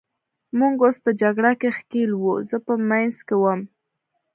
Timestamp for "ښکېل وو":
1.77-2.33